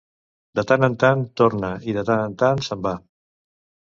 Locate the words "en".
0.87-0.95, 2.29-2.33